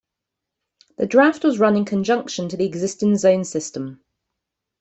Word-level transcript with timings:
The 0.97 1.05
draft 1.05 1.43
was 1.43 1.59
run 1.59 1.75
in 1.77 1.85
conjunction 1.85 2.49
to 2.49 2.57
the 2.57 2.65
existing 2.65 3.17
zone 3.17 3.43
system. 3.43 4.03